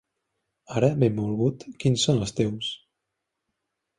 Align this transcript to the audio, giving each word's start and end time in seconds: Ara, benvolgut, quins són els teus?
Ara, 0.79 0.87
benvolgut, 1.03 1.67
quins 1.83 2.07
són 2.09 2.23
els 2.23 2.35
teus? 2.39 2.73